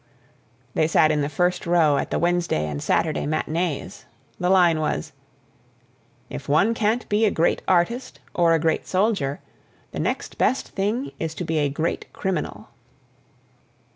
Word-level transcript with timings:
They 0.73 0.87
sat 0.87 1.11
in 1.11 1.21
the 1.21 1.29
first 1.29 1.67
row 1.67 1.97
at 1.97 2.09
the 2.09 2.17
Wednesday 2.17 2.65
and 2.65 2.81
Saturday 2.81 3.27
matinees. 3.27 4.05
The 4.39 4.49
line 4.49 4.79
was: 4.79 5.11
"If 6.27 6.49
one 6.49 6.73
can't 6.73 7.07
be 7.07 7.23
a 7.25 7.29
great 7.29 7.61
artist 7.67 8.19
or 8.33 8.53
a 8.55 8.59
great 8.59 8.87
soldier, 8.87 9.41
the 9.91 9.99
next 9.99 10.39
best 10.39 10.69
thing 10.69 11.11
is 11.19 11.35
to 11.35 11.43
be 11.43 11.59
a 11.59 11.69
great 11.69 12.11
criminal." 12.13 12.69